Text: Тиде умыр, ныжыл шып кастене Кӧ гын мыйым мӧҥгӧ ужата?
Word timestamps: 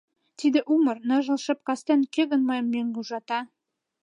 Тиде 0.39 0.59
умыр, 0.73 0.97
ныжыл 1.07 1.37
шып 1.45 1.59
кастене 1.67 2.07
Кӧ 2.13 2.23
гын 2.31 2.41
мыйым 2.47 2.67
мӧҥгӧ 2.73 2.97
ужата? 3.01 3.39